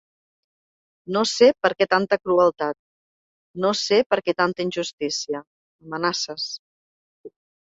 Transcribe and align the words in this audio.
No 1.17 1.21
sé 1.31 1.49
perquè 1.65 1.87
tant 1.91 2.07
crueltat, 2.13 2.77
no 3.67 3.73
sé 3.83 4.01
perquè 4.15 4.35
tanta 4.43 4.67
injustícia, 4.69 5.43
amenaces. 5.89 6.49